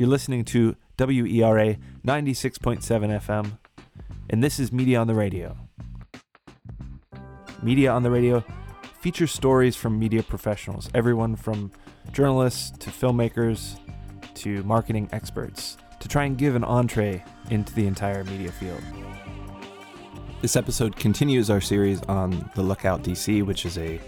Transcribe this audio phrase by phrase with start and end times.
[0.00, 3.58] You're listening to WERA 96.7 FM,
[4.30, 5.58] and this is Media on the Radio.
[7.62, 8.42] Media on the Radio
[9.02, 11.70] features stories from media professionals, everyone from
[12.12, 13.78] journalists to filmmakers
[14.36, 18.80] to marketing experts, to try and give an entree into the entire media field.
[20.40, 24.00] This episode continues our series on the Lookout DC, which is a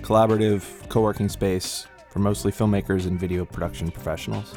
[0.00, 4.54] collaborative co working space for mostly filmmakers and video production professionals.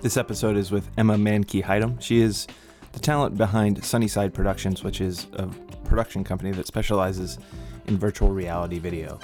[0.00, 2.00] This episode is with Emma Mankey Heitem.
[2.00, 2.46] She is
[2.92, 5.48] the talent behind Sunnyside Productions, which is a
[5.86, 7.36] production company that specializes
[7.88, 9.18] in virtual reality video.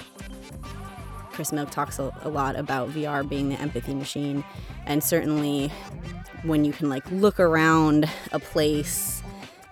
[1.31, 4.43] Chris Milk talks a, a lot about VR being the empathy machine,
[4.85, 5.69] and certainly
[6.43, 9.23] when you can like look around a place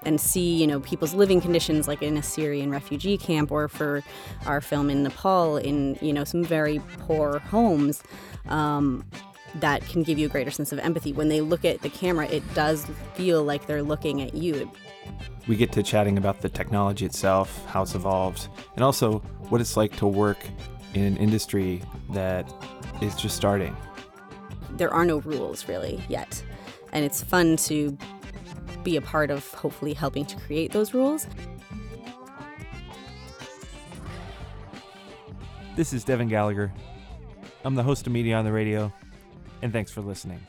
[0.05, 4.05] and see you know people's living conditions like in a Syrian refugee camp or for
[4.47, 8.05] our film in Nepal in you know some very poor homes
[8.49, 9.05] um,
[9.57, 11.13] that can give you a greater sense of empathy.
[11.13, 14.71] When they look at the camera it does feel like they're looking at you.
[15.49, 19.77] We get to chatting about the technology itself, how it's evolved, and also what it's
[19.77, 20.39] like to work
[20.95, 22.53] in an industry that
[23.01, 23.77] is just starting.
[24.77, 26.43] there are no rules really yet.
[26.93, 27.97] And it's fun to
[28.83, 31.27] be a part of hopefully helping to create those rules.
[35.77, 36.73] This is Devin Gallagher.
[37.65, 38.93] I'm the host of Media on the Radio,
[39.63, 40.41] and thanks for listening.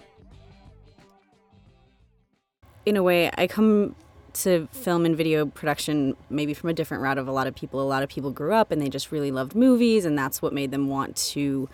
[2.85, 3.95] in a way, I come
[4.33, 7.79] to film and video production maybe from a different route of a lot of people.
[7.81, 10.53] A lot of people grew up and they just really loved movies, and that's what
[10.53, 11.69] made them want to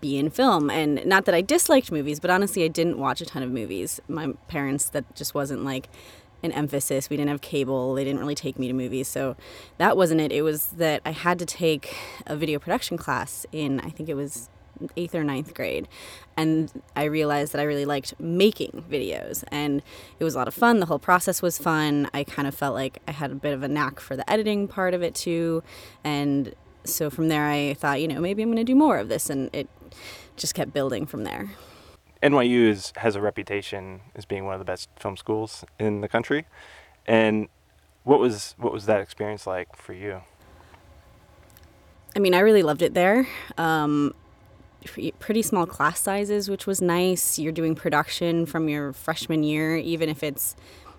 [0.00, 0.70] be in film.
[0.70, 4.00] And not that I disliked movies, but honestly, I didn't watch a ton of movies.
[4.08, 5.88] My parents, that just wasn't like
[6.42, 7.10] an emphasis.
[7.10, 9.08] We didn't have cable, they didn't really take me to movies.
[9.08, 9.36] So
[9.78, 10.32] that wasn't it.
[10.32, 11.94] It was that I had to take
[12.26, 14.48] a video production class in, I think it was
[14.96, 15.88] eighth or ninth grade
[16.36, 19.82] and i realized that i really liked making videos and
[20.18, 22.74] it was a lot of fun the whole process was fun i kind of felt
[22.74, 25.62] like i had a bit of a knack for the editing part of it too
[26.04, 26.54] and
[26.84, 29.30] so from there i thought you know maybe i'm going to do more of this
[29.30, 29.68] and it
[30.36, 31.50] just kept building from there
[32.22, 36.08] NYU is, has a reputation as being one of the best film schools in the
[36.08, 36.46] country.
[37.06, 37.48] And
[38.04, 40.22] what was what was that experience like for you?
[42.14, 43.26] I mean, I really loved it there.
[43.56, 44.14] Um,
[45.18, 47.38] pretty small class sizes, which was nice.
[47.38, 50.56] You're doing production from your freshman year, even if it's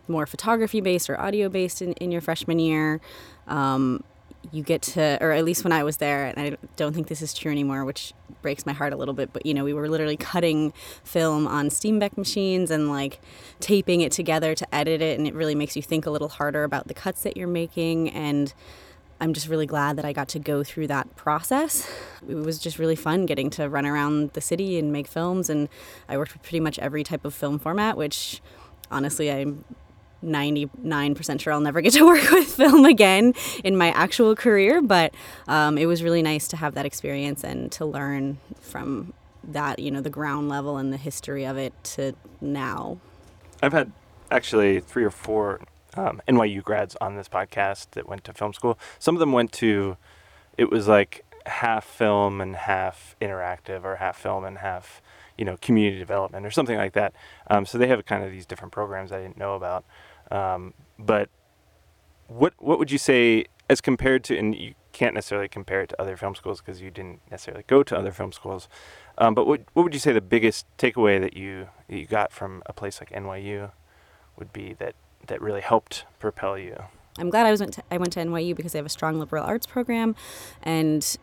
[0.07, 3.01] more photography based or audio based in, in your freshman year.
[3.47, 4.03] Um,
[4.51, 7.21] you get to, or at least when I was there, and I don't think this
[7.21, 9.87] is true anymore, which breaks my heart a little bit, but you know, we were
[9.87, 13.19] literally cutting film on Steenbeck machines and like
[13.59, 16.63] taping it together to edit it, and it really makes you think a little harder
[16.63, 18.09] about the cuts that you're making.
[18.09, 18.53] And
[19.21, 21.87] I'm just really glad that I got to go through that process.
[22.27, 25.69] It was just really fun getting to run around the city and make films, and
[26.09, 28.41] I worked with pretty much every type of film format, which
[28.89, 29.63] honestly, I'm
[30.23, 35.13] 99% sure I'll never get to work with film again in my actual career, but
[35.47, 39.91] um, it was really nice to have that experience and to learn from that, you
[39.91, 42.99] know, the ground level and the history of it to now.
[43.61, 43.91] I've had
[44.31, 45.61] actually three or four
[45.95, 48.77] um, NYU grads on this podcast that went to film school.
[48.99, 49.97] Some of them went to,
[50.57, 55.01] it was like half film and half interactive, or half film and half,
[55.37, 57.13] you know, community development or something like that.
[57.47, 59.85] Um, so they have kind of these different programs I didn't know about.
[60.29, 61.29] Um, but
[62.27, 66.01] what what would you say as compared to, and you can't necessarily compare it to
[66.01, 68.67] other film schools because you didn't necessarily go to other film schools.
[69.17, 72.31] Um, but what what would you say the biggest takeaway that you that you got
[72.31, 73.71] from a place like NYU
[74.37, 74.95] would be that
[75.27, 76.75] that really helped propel you?
[77.17, 79.19] I'm glad I was went to, I went to NYU because they have a strong
[79.19, 80.15] liberal arts program,
[80.63, 81.17] and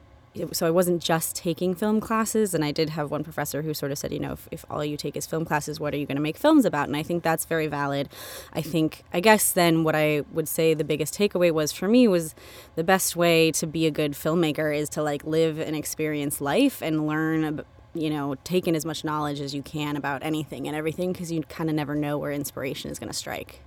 [0.52, 2.54] so I wasn't just taking film classes.
[2.54, 4.84] And I did have one professor who sort of said, you know, if, if all
[4.84, 6.88] you take is film classes, what are you going to make films about?
[6.88, 8.08] And I think that's very valid.
[8.52, 12.08] I think I guess then what I would say the biggest takeaway was for me
[12.08, 12.34] was
[12.76, 16.82] the best way to be a good filmmaker is to like live and experience life
[16.82, 17.64] and learn.
[17.94, 21.32] You know, take in as much knowledge as you can about anything and everything because
[21.32, 23.60] you kind of never know where inspiration is going to strike.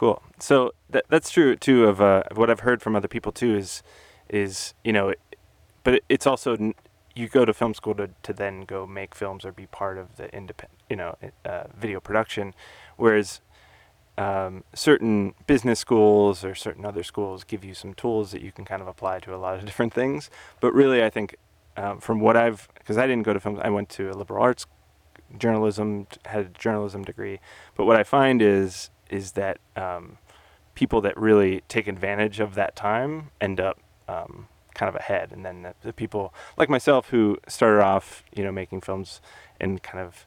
[0.00, 0.22] Cool.
[0.38, 3.82] So that that's true too of uh, what I've heard from other people too is
[4.30, 5.12] is you know,
[5.84, 6.72] but it, it's also
[7.14, 10.16] you go to film school to to then go make films or be part of
[10.16, 12.54] the independent you know uh, video production,
[12.96, 13.42] whereas
[14.16, 18.64] um, certain business schools or certain other schools give you some tools that you can
[18.64, 20.30] kind of apply to a lot of different things.
[20.60, 21.36] But really, I think
[21.76, 24.42] um, from what I've because I didn't go to film, I went to a liberal
[24.42, 24.64] arts
[25.36, 27.38] journalism, had a journalism degree.
[27.76, 30.18] But what I find is is that um,
[30.74, 33.78] people that really take advantage of that time end up
[34.08, 38.42] um, kind of ahead, and then the, the people like myself who started off, you
[38.42, 39.20] know, making films
[39.60, 40.26] and kind of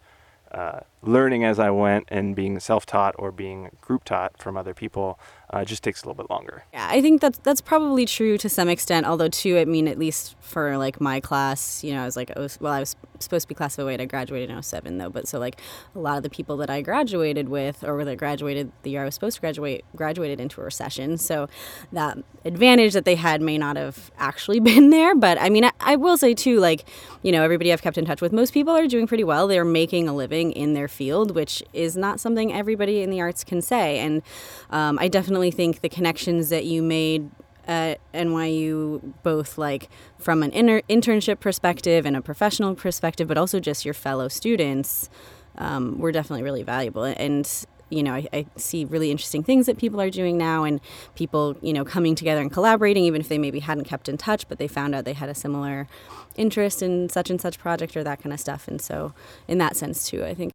[0.52, 5.20] uh, learning as I went and being self-taught or being group taught from other people
[5.50, 6.64] uh, just takes a little bit longer.
[6.74, 9.06] Yeah, I think that's that's probably true to some extent.
[9.06, 12.32] Although, too, I mean, at least for like my class, you know, I was like,
[12.36, 14.02] I was, well, I was supposed to be class of 08.
[14.02, 15.10] I graduated in 07, though.
[15.10, 15.60] But so, like,
[15.96, 19.06] a lot of the people that I graduated with, or that graduated the year I
[19.06, 21.18] was supposed to graduate, graduated into a recession.
[21.18, 21.48] So
[21.92, 25.16] that advantage that they had may not have actually been there.
[25.16, 26.88] But I mean, I, I will say too, like,
[27.22, 29.48] you know, everybody I've kept in touch with, most people are doing pretty well.
[29.48, 33.44] They're making a living in their field, which is not something everybody in the arts
[33.44, 34.00] can say.
[34.00, 34.22] And
[34.70, 37.30] um, I definitely think the connections that you made
[37.68, 43.60] at NYU, both like from an inter- internship perspective and a professional perspective, but also
[43.60, 45.10] just your fellow students,
[45.58, 47.04] um, were definitely really valuable.
[47.04, 47.50] And
[47.90, 50.82] you know, I, I, see really interesting things that people are doing now, and
[51.16, 54.48] people, you know, coming together and collaborating, even if they maybe hadn't kept in touch,
[54.48, 55.88] but they found out they had a similar
[56.36, 58.68] interest in such and such project or that kind of stuff.
[58.68, 59.14] And so,
[59.48, 60.52] in that sense, too, I think.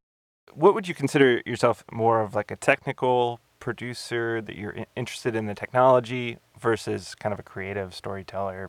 [0.52, 5.46] What would you consider yourself more of like a technical producer that you're interested in
[5.46, 8.68] the technology versus kind of a creative storyteller?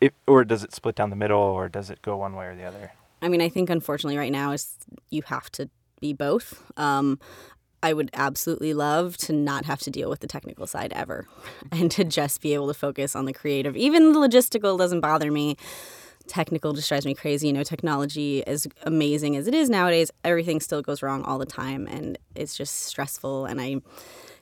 [0.00, 2.56] It, or does it split down the middle, or does it go one way or
[2.56, 2.92] the other?
[3.22, 4.76] I mean, I think unfortunately right now is
[5.10, 5.68] you have to
[6.00, 6.62] be both.
[6.76, 7.18] Um,
[7.82, 11.26] I would absolutely love to not have to deal with the technical side ever
[11.72, 13.76] and to just be able to focus on the creative.
[13.76, 15.56] Even the logistical doesn't bother me.
[16.28, 17.48] Technical just drives me crazy.
[17.48, 21.46] You know, technology, as amazing as it is nowadays, everything still goes wrong all the
[21.46, 23.46] time and it's just stressful.
[23.46, 23.80] And I,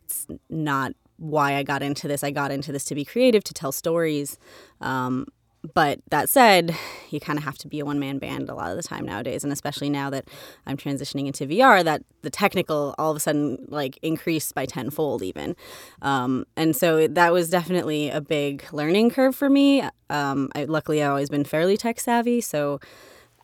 [0.05, 2.23] it's not why I got into this.
[2.23, 4.39] I got into this to be creative, to tell stories.
[4.81, 5.27] Um,
[5.75, 6.77] but that said,
[7.11, 9.05] you kind of have to be a one man band a lot of the time
[9.05, 10.29] nowadays, and especially now that
[10.67, 15.23] I'm transitioning into VR, that the technical all of a sudden like increased by tenfold
[15.23, 15.57] even,
[16.03, 19.83] um, and so that was definitely a big learning curve for me.
[20.11, 22.81] Um, I, luckily, I've always been fairly tech savvy, so.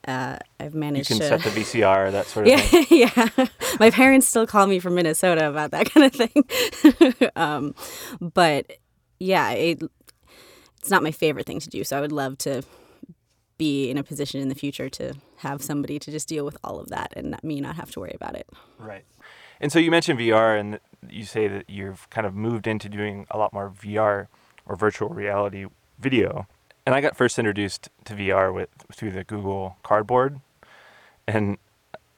[0.05, 2.87] Uh, I've managed you can to set the VCR, that sort of yeah, thing.
[2.91, 3.47] yeah.
[3.79, 7.31] My parents still call me from Minnesota about that kind of thing.
[7.37, 7.73] um,
[8.21, 8.67] but
[9.21, 9.83] yeah, it,
[10.83, 11.85] it's not my favorite thing to do.
[11.85, 12.63] So I would love to
[13.57, 16.81] be in a position in the future to have somebody to just deal with all
[16.81, 18.49] of that and me not have to worry about it.
[18.79, 19.05] Right.
[19.61, 23.27] And so you mentioned VR, and you say that you've kind of moved into doing
[23.31, 24.27] a lot more VR
[24.67, 25.67] or virtual reality
[26.01, 26.49] video.
[26.85, 30.41] And I got first introduced to VR with through the Google Cardboard,
[31.29, 31.59] and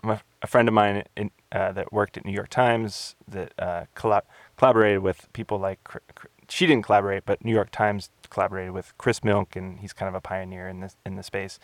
[0.02, 3.84] my, a friend of mine in, uh, that worked at New York Times that uh,
[3.94, 4.22] collab-
[4.56, 5.80] collaborated with people like
[6.48, 10.14] she didn't collaborate, but New York Times collaborated with Chris Milk, and he's kind of
[10.14, 11.58] a pioneer in this in the space.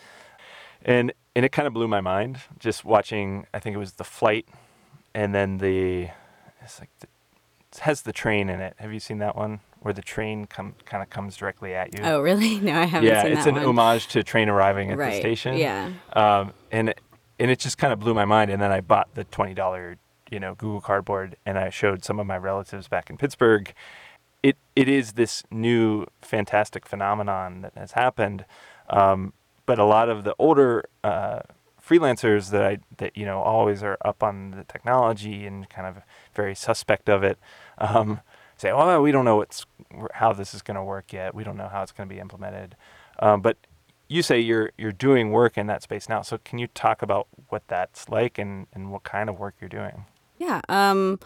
[0.83, 3.45] And and it kind of blew my mind just watching.
[3.53, 4.47] I think it was the flight,
[5.13, 6.09] and then the
[6.63, 7.07] it's like the,
[7.71, 8.75] it has the train in it.
[8.77, 12.03] Have you seen that one where the train come kind of comes directly at you?
[12.03, 12.59] Oh, really?
[12.61, 13.09] No, I haven't.
[13.09, 13.65] Yeah, it's an one.
[13.65, 15.13] homage to train arriving at right.
[15.13, 15.57] the station.
[15.57, 15.91] Yeah.
[16.13, 16.93] Um, and
[17.39, 18.51] and it just kind of blew my mind.
[18.51, 19.97] And then I bought the twenty dollar
[20.31, 23.71] you know Google Cardboard, and I showed some of my relatives back in Pittsburgh,
[24.43, 28.45] it it is this new fantastic phenomenon that has happened.
[28.89, 29.33] Um,
[29.65, 31.41] but a lot of the older uh,
[31.85, 36.03] freelancers that I that you know always are up on the technology and kind of
[36.33, 37.37] very suspect of it
[37.77, 38.21] um,
[38.57, 39.65] say, "Oh, we don't know what's
[40.13, 41.35] how this is going to work yet.
[41.35, 42.75] We don't know how it's going to be implemented."
[43.19, 43.57] Um, but
[44.07, 46.21] you say you're you're doing work in that space now.
[46.21, 49.69] So can you talk about what that's like and, and what kind of work you're
[49.69, 50.05] doing?
[50.37, 50.61] Yeah.
[50.69, 51.19] Um,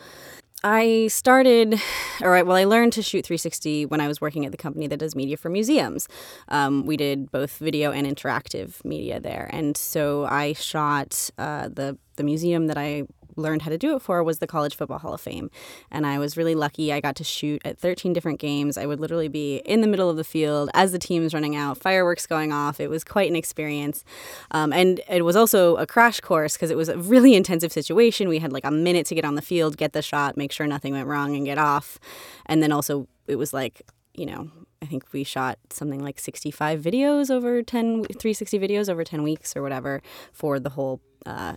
[0.68, 1.80] I started,
[2.24, 4.88] all right, well, I learned to shoot 360 when I was working at the company
[4.88, 6.08] that does media for museums.
[6.48, 9.48] Um, we did both video and interactive media there.
[9.54, 13.04] And so I shot uh, the, the museum that I
[13.36, 15.50] learned how to do it for was the College Football Hall of Fame.
[15.92, 16.92] And I was really lucky.
[16.92, 18.78] I got to shoot at 13 different games.
[18.78, 21.78] I would literally be in the middle of the field as the team's running out,
[21.78, 22.80] fireworks going off.
[22.80, 24.04] It was quite an experience.
[24.52, 28.30] Um, and it was also a crash course because it was a really intensive situation.
[28.30, 30.68] We had like a minute to get on the field, get the shot, make sure
[30.68, 32.00] nothing went wrong, and get off.
[32.46, 33.82] And then also, it was like,
[34.14, 34.50] you know,
[34.82, 39.56] I think we shot something like 65 videos over 10, 360 videos over 10 weeks
[39.56, 40.02] or whatever
[40.32, 41.56] for the whole uh,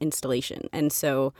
[0.00, 0.68] installation.
[0.72, 1.32] And so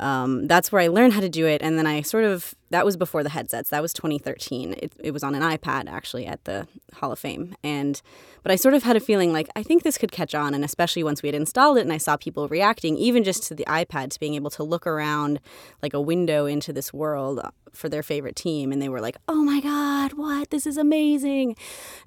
[0.00, 1.62] um, that's where I learned how to do it.
[1.62, 3.70] And then I sort of, that was before the headsets.
[3.70, 4.74] That was 2013.
[4.78, 7.54] It, it was on an iPad actually at the Hall of Fame.
[7.62, 8.00] And,
[8.42, 10.52] but I sort of had a feeling like, I think this could catch on.
[10.52, 13.54] And especially once we had installed it and I saw people reacting, even just to
[13.54, 15.40] the iPad, to being able to look around
[15.82, 17.40] like a window into this world
[17.72, 18.72] for their favorite team.
[18.72, 20.50] And they were like, oh my God, what?
[20.50, 21.56] This is amazing.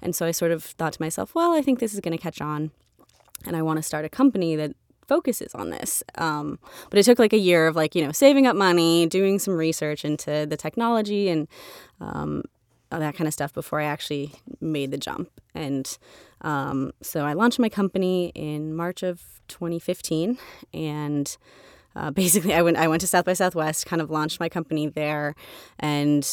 [0.00, 2.22] And so I sort of thought to myself, well, I think this is going to
[2.22, 2.70] catch on.
[3.46, 4.76] And I want to start a company that
[5.10, 6.04] focuses on this.
[6.14, 9.40] Um, but it took like a year of like, you know, saving up money, doing
[9.40, 11.48] some research into the technology and
[12.00, 12.44] um,
[12.90, 15.28] that kind of stuff before I actually made the jump.
[15.52, 15.98] And
[16.42, 20.38] um, so I launched my company in March of 2015,
[20.72, 21.36] and
[21.96, 24.86] uh, basically I went I went to South by Southwest, kind of launched my company
[24.86, 25.34] there,
[25.80, 26.24] and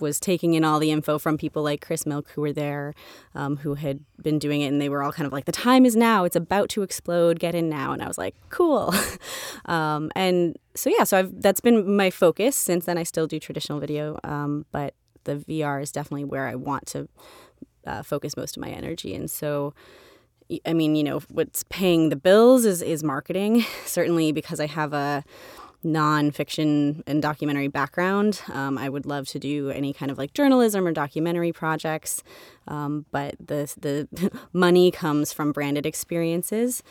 [0.00, 2.94] was taking in all the info from people like Chris Milk who were there,
[3.34, 5.84] um, who had been doing it, and they were all kind of like, "The time
[5.86, 6.24] is now.
[6.24, 7.38] It's about to explode.
[7.38, 8.94] Get in now." And I was like, "Cool."
[9.66, 12.98] um, and so yeah, so I've that's been my focus since then.
[12.98, 17.08] I still do traditional video, um, but the VR is definitely where I want to
[17.86, 19.74] uh, focus most of my energy, and so.
[20.66, 23.64] I mean, you know, what's paying the bills is is marketing.
[23.86, 25.24] Certainly, because I have a
[25.84, 28.42] nonfiction and documentary background.
[28.52, 32.22] Um, I would love to do any kind of like journalism or documentary projects,
[32.66, 36.82] um, but the the money comes from branded experiences.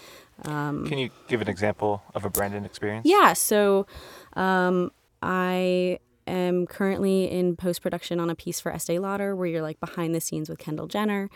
[0.46, 3.06] Um, Can you give an example of a branded experience?
[3.06, 3.34] Yeah.
[3.34, 3.86] So
[4.34, 9.62] um, I am currently in post production on a piece for Estee Lauder where you're
[9.62, 11.30] like behind the scenes with Kendall Jenner.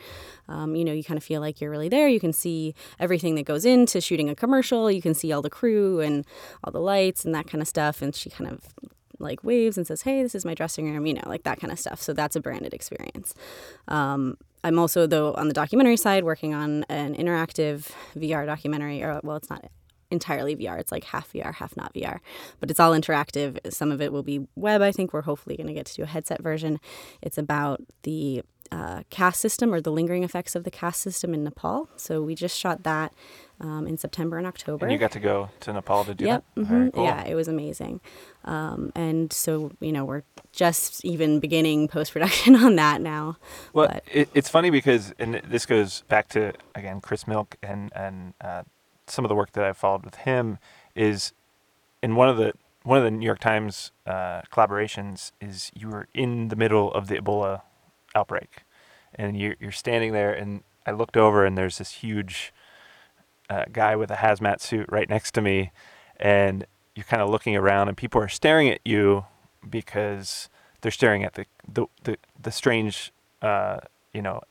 [0.48, 2.08] Um, you know, you kind of feel like you're really there.
[2.08, 4.92] You can see everything that goes into shooting a commercial.
[4.92, 6.26] You can see all the crew and
[6.64, 8.02] all the lights and that kind of stuff.
[8.02, 8.62] And she kind of
[9.20, 11.72] like waves and says, "Hey, this is my dressing room," you know, like that kind
[11.72, 12.02] of stuff.
[12.02, 13.34] So that's a branded experience.
[13.88, 19.20] Um, I'm also though on the documentary side working on an interactive VR documentary, or
[19.24, 19.66] well, it's not
[20.12, 20.80] entirely VR.
[20.80, 22.20] It's like half VR, half not VR,
[22.60, 23.58] but it's all interactive.
[23.72, 24.82] Some of it will be web.
[24.82, 26.80] I think we're hopefully going to get to do a headset version.
[27.22, 31.44] It's about the uh, caste system or the lingering effects of the caste system in
[31.44, 31.90] Nepal.
[31.96, 33.14] So we just shot that
[33.60, 34.86] um, in September and October.
[34.86, 36.44] And you got to go to Nepal to do yep.
[36.56, 36.62] that?
[36.62, 36.90] Mm-hmm.
[36.90, 37.04] Cool.
[37.04, 38.02] Yeah, it was amazing.
[38.46, 43.38] Um, and so, you know, we're just even beginning post production on that now.
[43.74, 48.34] Well, it, it's funny because, and this goes back to, again, Chris Milk and, and
[48.42, 48.64] uh,
[49.08, 50.58] some of the work that I've followed with him
[50.96, 51.34] is
[52.02, 56.08] in one of the one of the New York Times uh, collaborations is you were
[56.14, 57.62] in the middle of the Ebola
[58.16, 58.64] outbreak,
[59.14, 62.54] and you're you're standing there, and I looked over, and there's this huge
[63.50, 65.72] uh, guy with a hazmat suit right next to me,
[66.18, 69.26] and you're kind of looking around, and people are staring at you
[69.70, 70.50] because
[70.82, 73.12] they're staring at the the the, the strange,
[73.42, 73.80] uh,
[74.14, 74.42] you know,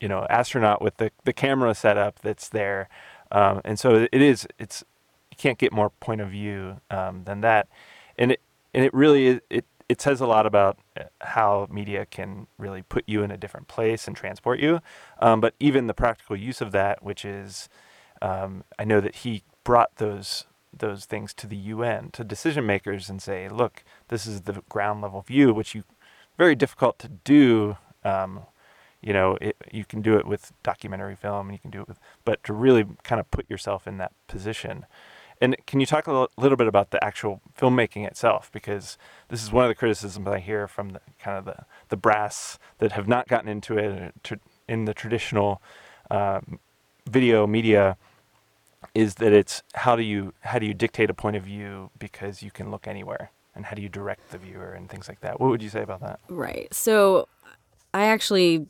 [0.00, 2.88] you know, astronaut with the the camera setup that's there
[3.32, 4.46] um, and so it is.
[4.58, 4.84] It's
[5.30, 7.66] you can't get more point of view um, than that,
[8.18, 8.40] and it
[8.74, 12.82] and it really is, it it says a lot about uh, how media can really
[12.82, 14.80] put you in a different place and transport you.
[15.18, 17.68] Um, but even the practical use of that, which is,
[18.22, 23.10] um, I know that he brought those those things to the UN to decision makers
[23.10, 25.84] and say, look, this is the ground level view, which you
[26.38, 28.40] very difficult to do um,
[29.02, 31.88] you know, it, you can do it with documentary film, and you can do it
[31.88, 34.86] with, but to really kind of put yourself in that position.
[35.40, 38.48] And can you talk a little bit about the actual filmmaking itself?
[38.52, 38.96] Because
[39.28, 42.60] this is one of the criticisms I hear from the kind of the, the brass
[42.78, 44.14] that have not gotten into it
[44.68, 45.60] in the traditional
[46.12, 46.40] uh,
[47.08, 47.96] video media
[48.94, 52.42] is that it's how do you how do you dictate a point of view because
[52.42, 55.40] you can look anywhere and how do you direct the viewer and things like that
[55.40, 57.26] what would you say about that right so
[57.94, 58.66] i actually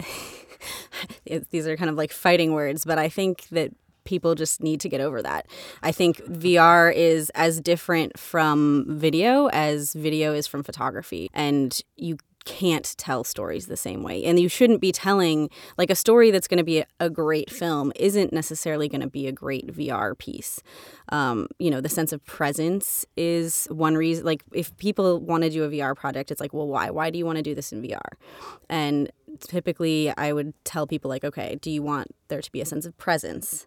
[1.50, 3.72] these are kind of like fighting words, but I think that
[4.04, 5.46] people just need to get over that.
[5.82, 11.30] I think VR is as different from video as video is from photography.
[11.32, 14.24] And you can't tell stories the same way.
[14.24, 17.92] And you shouldn't be telling, like, a story that's going to be a great film
[17.96, 20.62] isn't necessarily going to be a great VR piece.
[21.10, 24.24] Um, you know, the sense of presence is one reason.
[24.24, 26.90] Like, if people want to do a VR project, it's like, well, why?
[26.90, 28.12] Why do you want to do this in VR?
[28.68, 32.66] And typically, I would tell people, like, okay, do you want there to be a
[32.66, 33.66] sense of presence?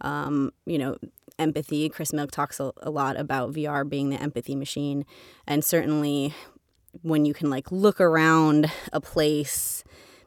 [0.00, 0.96] Um, you know,
[1.38, 1.88] empathy.
[1.88, 5.04] Chris Milk talks a, a, lot about VR being the empathy machine.
[5.46, 6.34] And certainly
[7.02, 9.84] when you can like look around a place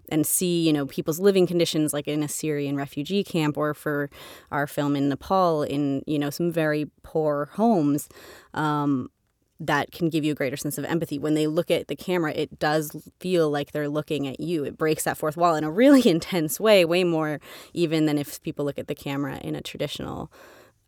[0.09, 4.09] and see you know people's living conditions like in a Syrian refugee camp or for
[4.51, 8.07] our film in Nepal in you know some very poor homes
[8.53, 9.09] um,
[9.59, 12.31] that can give you a greater sense of empathy when they look at the camera
[12.33, 15.71] it does feel like they're looking at you it breaks that fourth wall in a
[15.71, 17.39] really intense way way more
[17.73, 20.31] even than if people look at the camera in a traditional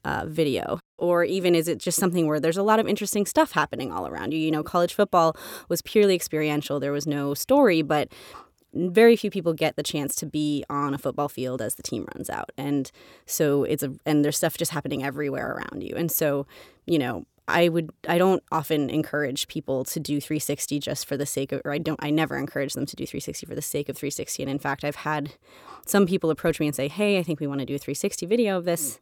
[0.05, 0.79] uh, video?
[0.97, 4.07] Or even is it just something where there's a lot of interesting stuff happening all
[4.07, 4.39] around you?
[4.39, 5.35] You know, college football
[5.67, 8.11] was purely experiential, there was no story, but
[8.73, 12.05] very few people get the chance to be on a football field as the team
[12.13, 12.51] runs out.
[12.57, 12.91] And
[13.25, 15.95] so it's a, and there's stuff just happening everywhere around you.
[15.95, 16.45] And so,
[16.85, 21.25] you know, I would I don't often encourage people to do 360 just for the
[21.25, 23.89] sake of or I don't I never encourage them to do 360 for the sake
[23.89, 25.33] of 360 and in fact I've had
[25.85, 28.25] some people approach me and say hey I think we want to do a 360
[28.25, 28.99] video of this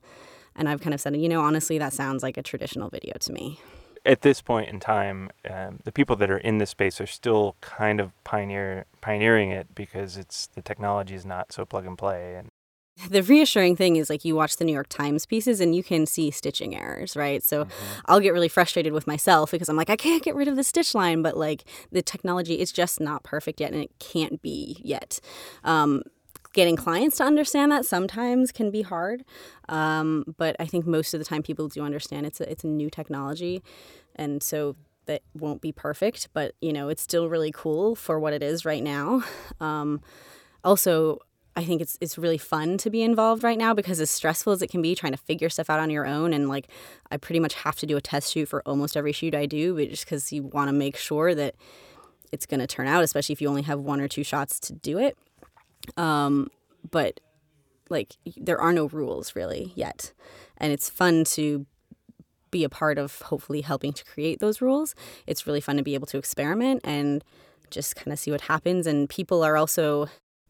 [0.58, 3.32] and I've kind of said, you know, honestly, that sounds like a traditional video to
[3.32, 3.60] me.
[4.06, 7.56] at this point in time, um, the people that are in this space are still
[7.62, 12.36] kind of pioneer pioneering it because it's the technology is not so plug and play
[12.36, 12.50] and
[13.10, 16.06] the reassuring thing is like you watch the New York Times pieces and you can
[16.06, 17.44] see stitching errors, right?
[17.44, 18.00] So mm-hmm.
[18.06, 20.64] I'll get really frustrated with myself because I'm like, I can't get rid of the
[20.64, 24.78] stitch line, but like the technology is just not perfect yet and it can't be
[24.82, 25.20] yet.
[25.64, 26.04] Um,
[26.54, 29.24] getting clients to understand that sometimes can be hard,
[29.70, 32.68] um, but I think most of the time people do understand it's a, it's a
[32.68, 33.62] new technology,
[34.16, 34.76] and so
[35.06, 38.66] that won't be perfect, but you know it's still really cool for what it is
[38.66, 39.24] right now.
[39.60, 40.02] Um,
[40.64, 41.20] also,
[41.58, 44.62] I think it's it's really fun to be involved right now because as stressful as
[44.62, 46.68] it can be trying to figure stuff out on your own and like
[47.10, 49.76] I pretty much have to do a test shoot for almost every shoot I do,
[49.76, 51.56] but just because you want to make sure that
[52.32, 54.74] it's going to turn out, especially if you only have one or two shots to
[54.74, 55.18] do it.
[55.98, 56.52] Um,
[56.92, 57.20] but
[57.90, 60.14] like there are no rules really yet,
[60.58, 61.66] and it's fun to
[62.52, 64.94] be a part of hopefully helping to create those rules.
[65.26, 67.24] It's really fun to be able to experiment and
[67.72, 68.86] just kind of see what happens.
[68.86, 70.08] And people are also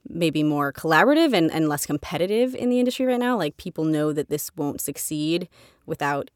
[0.10, 3.38] maybe more collaborative and, and less competitive in the industry right now.
[3.38, 5.48] Like people know that this won't succeed
[5.86, 6.30] without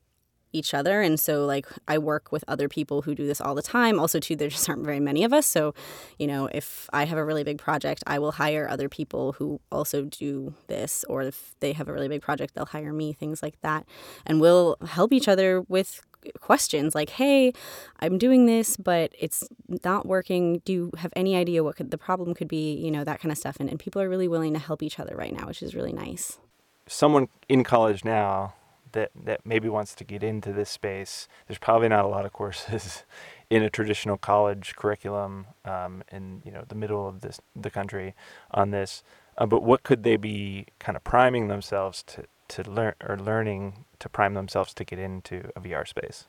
[0.54, 1.02] each other.
[1.02, 4.00] And so like I work with other people who do this all the time.
[4.00, 5.46] Also too, there just aren't very many of us.
[5.46, 5.74] So,
[6.20, 9.62] you know, if I have a really big project, I will hire other people who
[9.72, 11.06] also do this.
[11.08, 13.86] Or if they have a really big project, they'll hire me, things like that.
[14.26, 16.02] And we'll help each other with
[16.40, 17.54] questions like, "Hey,
[18.00, 19.48] I'm doing this, but it's
[19.84, 20.62] not working.
[20.66, 23.32] Do you have any idea what could, the problem could be?" You know, that kind
[23.32, 23.58] of stuff.
[23.60, 25.94] And, and people are really willing to help each other right now, which is really
[25.94, 26.40] nice.
[26.88, 28.54] Someone in college now
[28.92, 32.34] that that maybe wants to get into this space, there's probably not a lot of
[32.34, 33.04] courses
[33.50, 38.14] in a traditional college curriculum um, in you know the middle of this the country
[38.52, 39.04] on this.
[39.38, 43.86] Uh, but what could they be kind of priming themselves to to learn or learning
[44.02, 46.26] to prime themselves to get into a VR space?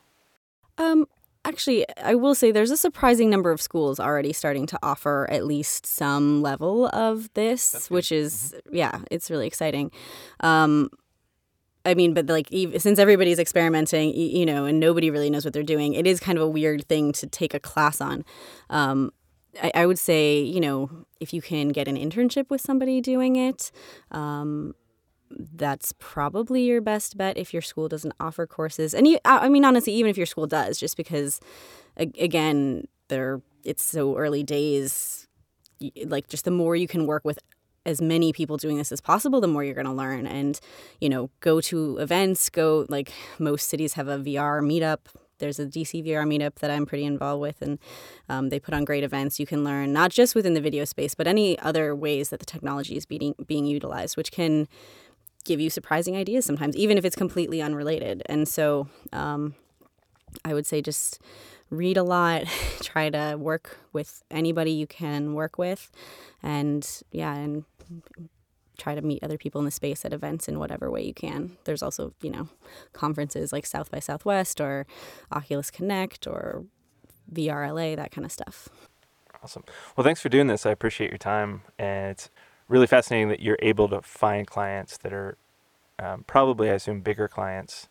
[0.79, 1.07] Um,
[1.45, 5.45] actually, I will say there's a surprising number of schools already starting to offer at
[5.45, 8.77] least some level of this, which is mm-hmm.
[8.77, 9.91] yeah, it's really exciting.
[10.41, 10.91] Um,
[11.85, 12.49] I mean, but like
[12.79, 16.39] since everybody's experimenting, you know, and nobody really knows what they're doing, it is kind
[16.39, 18.25] of a weird thing to take a class on.
[18.71, 19.11] Um,
[19.61, 23.37] I, I, would say, you know, if you can get an internship with somebody doing
[23.37, 23.73] it,
[24.13, 24.75] um,
[25.37, 28.95] that's probably your best bet if your school doesn't offer courses.
[28.95, 31.41] And you, I mean, honestly, even if your school does, just because,
[31.97, 35.29] again, they're it's so early days.
[36.05, 37.39] Like, just the more you can work with
[37.85, 40.27] as many people doing this as possible, the more you're going to learn.
[40.27, 40.59] And,
[41.01, 44.99] you know, go to events, go, like, most cities have a VR meetup.
[45.39, 47.81] There's a DC VR meetup that I'm pretty involved with, and
[48.29, 49.41] um, they put on great events.
[49.41, 52.47] You can learn not just within the video space, but any other ways that the
[52.47, 54.69] technology is being, being utilized, which can
[55.45, 58.23] give you surprising ideas sometimes, even if it's completely unrelated.
[58.27, 59.55] And so um,
[60.45, 61.21] I would say just
[61.71, 62.45] read a lot,
[62.83, 65.91] try to work with anybody you can work with,
[66.43, 67.65] and yeah, and
[68.79, 71.57] try to meet other people in the space at events in whatever way you can.
[71.65, 72.49] There's also, you know,
[72.93, 74.87] conferences like South by Southwest or
[75.31, 76.65] Oculus Connect or
[77.33, 78.69] VRLA, that kind of stuff.
[79.43, 79.65] Awesome.
[79.97, 80.67] Well, thanks for doing this.
[80.67, 81.63] I appreciate your time.
[81.79, 82.31] And it's
[82.69, 85.37] really fascinating that you're able to find clients that are
[85.99, 87.89] um, probably, I assume, bigger clients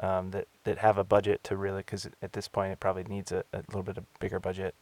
[0.00, 3.30] um, that that have a budget to really because at this point it probably needs
[3.30, 4.74] a, a little bit of bigger budget.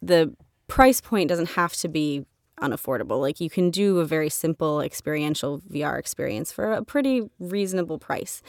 [0.00, 0.34] The
[0.68, 2.26] price point doesn't have to be
[2.60, 3.20] unaffordable.
[3.20, 8.42] Like you can do a very simple experiential VR experience for a pretty reasonable price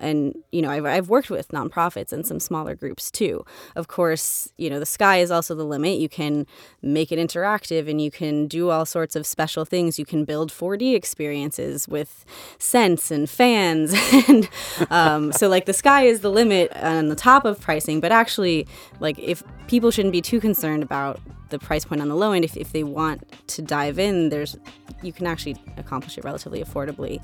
[0.00, 3.44] and you know I've, I've worked with nonprofits and some smaller groups too.
[3.76, 5.98] Of course you know the sky is also the limit.
[5.98, 6.46] You can
[6.82, 9.98] make it interactive and you can do all sorts of special things.
[9.98, 12.24] You can build 4d experiences with
[12.58, 13.94] scents and fans
[14.28, 14.48] and
[14.90, 18.66] um, so like the sky is the limit on the top of pricing but actually
[19.00, 22.44] like if people shouldn't be too concerned about the price point on the low end
[22.44, 24.56] if, if they want to dive in there's
[25.02, 27.20] you can actually accomplish it relatively affordably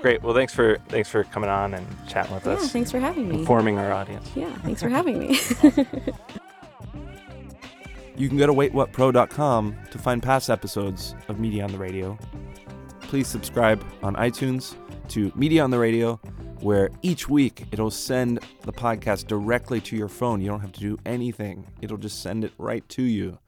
[0.00, 0.22] Great.
[0.22, 2.62] Well, thanks for thanks for coming on and chatting with yeah, us.
[2.62, 3.40] Yeah, thanks for having me.
[3.40, 4.30] Informing our audience.
[4.34, 5.28] Yeah, thanks for having me.
[8.16, 12.16] you can go to waitwhatpro.com to find past episodes of Media on the Radio.
[13.00, 14.76] Please subscribe on iTunes
[15.08, 16.20] to Media on the Radio,
[16.60, 20.40] where each week it'll send the podcast directly to your phone.
[20.40, 21.66] You don't have to do anything.
[21.80, 23.38] It'll just send it right to you.